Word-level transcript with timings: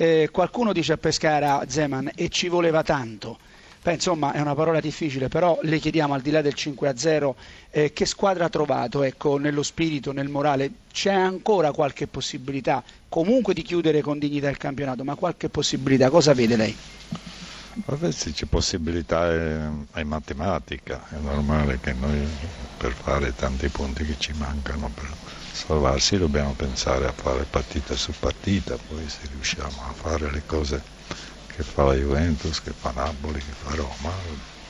eh, 0.00 0.30
qualcuno 0.32 0.72
dice 0.72 0.94
a 0.94 0.96
Pescara 0.96 1.62
Zeman 1.68 2.12
e 2.14 2.30
ci 2.30 2.48
voleva 2.48 2.82
tanto. 2.82 3.36
Beh, 3.82 3.92
insomma 3.92 4.32
è 4.32 4.40
una 4.40 4.54
parola 4.54 4.80
difficile, 4.80 5.28
però 5.28 5.58
le 5.62 5.78
chiediamo 5.78 6.14
al 6.14 6.22
di 6.22 6.30
là 6.30 6.40
del 6.40 6.54
5-0 6.56 7.34
eh, 7.70 7.92
che 7.92 8.06
squadra 8.06 8.46
ha 8.46 8.48
trovato 8.48 9.02
ecco, 9.02 9.36
nello 9.36 9.62
spirito, 9.62 10.12
nel 10.12 10.28
morale. 10.28 10.70
C'è 10.90 11.12
ancora 11.12 11.72
qualche 11.72 12.06
possibilità 12.06 12.82
comunque 13.10 13.52
di 13.52 13.60
chiudere 13.60 14.00
con 14.00 14.18
dignità 14.18 14.48
il 14.48 14.56
campionato, 14.56 15.04
ma 15.04 15.16
qualche 15.16 15.50
possibilità, 15.50 16.08
cosa 16.08 16.32
vede 16.32 16.56
lei? 16.56 16.74
Vabbè, 17.84 18.10
se 18.12 18.32
c'è 18.32 18.46
possibilità 18.46 19.28
è, 19.30 19.68
è, 19.92 20.02
matematica, 20.02 21.06
è 21.10 21.16
normale 21.16 21.78
che 21.80 21.92
noi 21.92 22.26
per 22.76 22.92
fare 22.92 23.34
tanti 23.34 23.68
punti 23.68 24.04
che 24.04 24.16
ci 24.18 24.32
mancano 24.38 24.90
per 24.94 25.08
salvarsi 25.52 26.16
dobbiamo 26.16 26.52
pensare 26.54 27.06
a 27.06 27.12
fare 27.12 27.44
partita 27.48 27.94
su 27.94 28.12
partita, 28.18 28.76
poi 28.88 29.08
se 29.08 29.20
riusciamo 29.32 29.82
a 29.88 29.92
fare 29.92 30.30
le 30.30 30.42
cose 30.46 30.82
che 31.46 31.62
fa 31.62 31.84
la 31.84 31.94
Juventus, 31.94 32.62
che 32.62 32.72
fa 32.72 32.92
Napoli, 32.94 33.38
che 33.38 33.52
fa 33.52 33.74
Roma, 33.74 34.12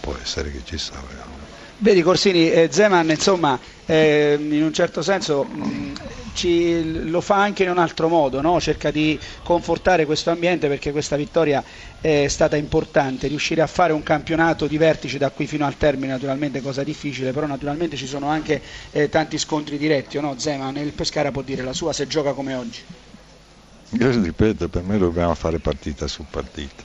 può 0.00 0.14
essere 0.20 0.50
che 0.50 0.62
ci 0.64 0.78
salviamo. 0.78 1.32
Vedi 1.78 2.02
Corsini, 2.02 2.50
eh, 2.50 2.68
Zeman 2.70 3.10
insomma 3.10 3.58
eh, 3.86 4.36
in 4.38 4.62
un 4.62 4.72
certo 4.72 5.02
senso 5.02 5.44
mh, 5.44 5.92
ci, 6.34 7.08
lo 7.08 7.20
fa 7.20 7.36
anche 7.36 7.62
in 7.62 7.70
un 7.70 7.78
altro 7.78 8.08
modo, 8.08 8.40
no? 8.40 8.60
cerca 8.60 8.90
di 8.90 9.18
confortare 9.42 10.04
questo 10.04 10.30
ambiente 10.30 10.68
perché 10.68 10.92
questa 10.92 11.16
vittoria 11.16 11.62
è 12.00 12.26
stata 12.28 12.56
importante, 12.56 13.28
riuscire 13.28 13.62
a 13.62 13.66
fare 13.66 13.92
un 13.92 14.02
campionato 14.02 14.66
di 14.66 14.76
vertici 14.76 15.16
da 15.16 15.30
qui 15.30 15.46
fino 15.46 15.64
al 15.64 15.76
termine 15.76 16.12
naturalmente 16.12 16.60
cosa 16.60 16.82
difficile, 16.82 17.32
però 17.32 17.46
naturalmente 17.46 17.96
ci 17.96 18.06
sono 18.06 18.28
anche 18.28 18.60
eh, 18.90 19.08
tanti 19.08 19.38
scontri 19.38 19.78
diretti, 19.78 20.20
no? 20.20 20.38
Zeman, 20.38 20.76
il 20.76 20.92
Pescara 20.92 21.30
può 21.30 21.42
dire 21.42 21.62
la 21.62 21.72
sua 21.72 21.92
se 21.92 22.06
gioca 22.06 22.32
come 22.32 22.54
oggi. 22.54 22.82
Io 23.90 24.10
ripeto, 24.10 24.68
per 24.68 24.82
me 24.82 24.98
dobbiamo 24.98 25.34
fare 25.34 25.60
partita 25.60 26.08
su 26.08 26.24
partita, 26.28 26.82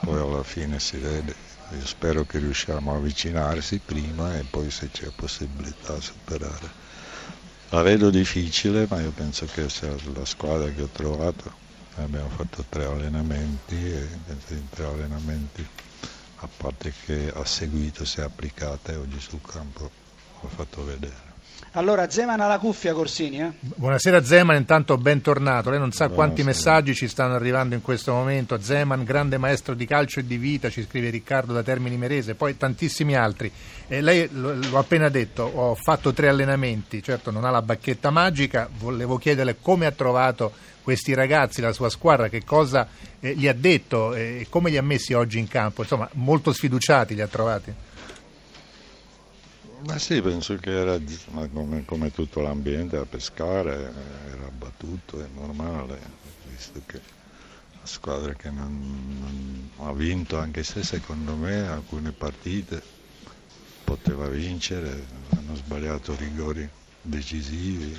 poi 0.00 0.18
alla 0.18 0.42
fine 0.42 0.80
si 0.80 0.96
vede. 0.96 1.48
Io 1.78 1.86
spero 1.86 2.24
che 2.24 2.38
riusciamo 2.38 2.92
a 2.92 2.96
avvicinarsi 2.96 3.80
prima 3.84 4.36
e 4.36 4.44
poi 4.50 4.72
se 4.72 4.90
c'è 4.90 5.06
possibilità 5.14 6.00
superare. 6.00 6.68
La 7.72 7.82
vedo 7.82 8.10
difficile, 8.10 8.88
ma 8.90 9.00
io 9.00 9.12
penso 9.12 9.46
che 9.46 9.68
sia 9.68 9.94
la 10.12 10.24
squadra 10.24 10.68
che 10.70 10.82
ho 10.82 10.88
trovato. 10.88 11.52
Abbiamo 11.98 12.28
fatto 12.28 12.64
tre 12.68 12.84
allenamenti 12.84 13.76
e 13.76 14.08
in 14.48 14.68
tre 14.70 14.86
allenamenti, 14.86 15.64
a 16.38 16.48
parte 16.56 16.92
che 17.04 17.30
ha 17.32 17.44
seguito, 17.44 18.04
si 18.04 18.18
è 18.18 18.24
applicata 18.24 18.90
e 18.90 18.96
oggi 18.96 19.20
sul 19.20 19.40
campo 19.46 19.88
l'ho 20.40 20.48
fatto 20.48 20.84
vedere. 20.84 21.29
Allora 21.72 22.10
Zeman 22.10 22.40
alla 22.40 22.58
cuffia 22.58 22.92
Corsini. 22.92 23.40
Eh? 23.40 23.52
Buonasera 23.60 24.24
Zeman, 24.24 24.56
intanto 24.56 24.98
bentornato. 24.98 25.70
Lei 25.70 25.78
non 25.78 25.92
sa 25.92 26.08
Buonasera. 26.08 26.14
quanti 26.14 26.42
messaggi 26.42 26.94
ci 26.94 27.06
stanno 27.06 27.34
arrivando 27.34 27.74
in 27.76 27.82
questo 27.82 28.12
momento. 28.12 28.60
Zeman, 28.60 29.04
grande 29.04 29.38
maestro 29.38 29.74
di 29.74 29.86
calcio 29.86 30.20
e 30.20 30.26
di 30.26 30.36
vita, 30.36 30.68
ci 30.68 30.82
scrive 30.82 31.10
Riccardo 31.10 31.52
da 31.52 31.62
Termini 31.62 31.96
Merese, 31.96 32.34
poi 32.34 32.56
tantissimi 32.56 33.14
altri. 33.14 33.50
E 33.86 34.00
lei 34.00 34.28
l'ho 34.32 34.78
appena 34.78 35.08
detto, 35.08 35.44
ho 35.44 35.74
fatto 35.76 36.12
tre 36.12 36.28
allenamenti, 36.28 37.02
certo 37.02 37.30
non 37.30 37.44
ha 37.44 37.50
la 37.50 37.62
bacchetta 37.62 38.10
magica, 38.10 38.68
volevo 38.78 39.16
chiederle 39.16 39.58
come 39.60 39.86
ha 39.86 39.92
trovato 39.92 40.52
questi 40.82 41.14
ragazzi, 41.14 41.60
la 41.60 41.72
sua 41.72 41.88
squadra, 41.88 42.28
che 42.28 42.42
cosa 42.44 42.88
eh, 43.20 43.34
gli 43.34 43.46
ha 43.46 43.52
detto 43.52 44.14
e 44.14 44.46
come 44.48 44.70
li 44.70 44.76
ha 44.76 44.82
messi 44.82 45.12
oggi 45.12 45.38
in 45.38 45.46
campo. 45.46 45.82
Insomma, 45.82 46.08
molto 46.14 46.52
sfiduciati 46.52 47.14
li 47.14 47.20
ha 47.20 47.28
trovati. 47.28 47.72
Ma 49.86 49.98
sì, 49.98 50.20
penso 50.20 50.56
che 50.56 50.70
era 50.70 50.98
come, 51.50 51.84
come, 51.84 52.10
tutto 52.10 52.40
l'ambiente 52.40 52.96
a 52.96 53.06
pescare, 53.06 53.92
era 54.26 54.46
abbattuto, 54.46 55.22
è 55.22 55.28
normale, 55.28 56.18
visto 56.42 56.82
che 56.84 57.02
la 57.72 57.86
squadra 57.86 58.34
che 58.34 58.50
non, 58.50 59.16
non 59.18 59.72
ha 59.88 59.92
vinto, 59.92 60.38
anche 60.38 60.62
se 60.64 60.82
secondo 60.82 61.36
me 61.36 61.66
alcune 61.66 62.12
partite 62.12 62.84
poteva 63.82 64.28
vincere, 64.28 65.06
hanno 65.36 65.54
sbagliato 65.54 66.14
rigori 66.14 66.70
decisivi, 67.00 67.98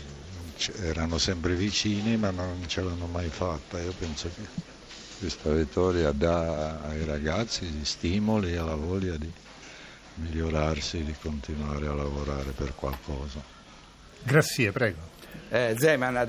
erano 0.75 1.17
sempre 1.17 1.55
vicini 1.55 2.17
ma 2.17 2.31
non 2.31 2.67
ce 2.67 2.81
l'hanno 2.81 3.07
mai 3.07 3.29
fatta. 3.31 3.81
Io 3.81 3.93
penso 3.93 4.31
che 4.31 4.49
questa 5.17 5.51
vittoria 5.53 6.11
dà 6.11 6.79
ai 6.81 7.05
ragazzi 7.05 7.83
stimoli 7.85 8.53
e 8.53 8.57
la 8.57 8.75
voglia 8.75 9.17
di 9.17 9.33
migliorarsi, 10.15 11.03
di 11.03 11.15
continuare 11.19 11.87
a 11.87 11.93
lavorare 11.93 12.51
per 12.51 12.73
qualcosa. 12.75 13.41
Grazie, 14.23 14.71
prego. 14.71 15.09
Eh, 15.49 15.75
Zeman, 15.77 16.27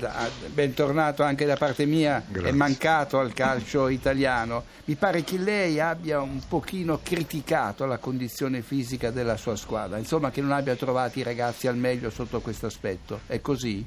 bentornato 0.53 1.23
anche 1.23 1.45
da 1.45 1.55
parte 1.55 1.85
mia, 1.85 2.21
Grazie. 2.27 2.49
è 2.49 2.51
mancato 2.51 3.19
al 3.19 3.31
calcio 3.33 3.87
italiano. 3.87 4.65
Mi 4.85 4.95
pare 4.95 5.23
che 5.23 5.37
lei 5.37 5.79
abbia 5.79 6.19
un 6.19 6.41
pochino 6.45 6.99
criticato 7.01 7.85
la 7.85 7.97
condizione 7.99 8.61
fisica 8.61 9.11
della 9.11 9.37
sua 9.37 9.55
squadra, 9.55 9.97
insomma 9.97 10.29
che 10.29 10.41
non 10.41 10.51
abbia 10.51 10.75
trovato 10.75 11.19
i 11.19 11.23
ragazzi 11.23 11.67
al 11.67 11.77
meglio 11.77 12.09
sotto 12.09 12.41
questo 12.41 12.65
aspetto. 12.65 13.21
È 13.25 13.39
così? 13.39 13.85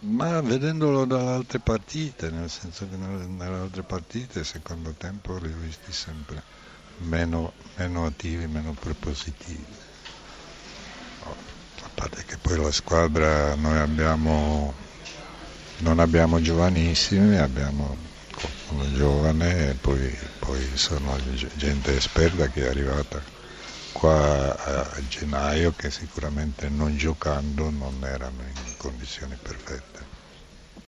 Ma 0.00 0.40
vedendolo 0.40 1.04
dalle 1.04 1.30
altre 1.30 1.58
partite, 1.58 2.30
nel 2.30 2.50
senso 2.50 2.88
che 2.88 2.96
nelle 2.96 3.58
altre 3.58 3.82
partite, 3.82 4.44
secondo 4.44 4.94
tempo, 4.96 5.36
li 5.38 5.52
ho 5.52 5.56
visti 5.60 5.92
sempre 5.92 6.42
meno, 6.98 7.52
meno 7.76 8.06
attivi, 8.06 8.46
meno 8.46 8.74
prepositivi. 8.74 9.64
A 11.24 11.88
parte 11.94 12.24
che 12.24 12.36
poi 12.38 12.58
la 12.58 12.70
squadra 12.70 13.54
noi 13.54 13.78
abbiamo, 13.78 14.74
non 15.78 15.98
abbiamo 15.98 16.40
giovanissimi, 16.40 17.36
abbiamo 17.36 17.96
qualcuno 18.34 18.92
giovane 18.94 19.70
e 19.70 19.74
poi, 19.74 20.16
poi 20.38 20.76
sono 20.76 21.16
gente 21.56 21.96
esperta 21.96 22.48
che 22.48 22.64
è 22.64 22.68
arrivata 22.68 23.22
qua 23.92 24.56
a 24.56 25.06
gennaio 25.06 25.72
che 25.72 25.90
sicuramente 25.90 26.68
non 26.68 26.96
giocando 26.96 27.70
non 27.70 28.02
erano 28.04 28.42
in 28.42 28.74
condizioni 28.76 29.36
perfette. 29.40 30.11